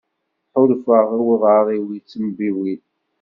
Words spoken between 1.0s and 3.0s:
i uḍar-iw yettembiwil.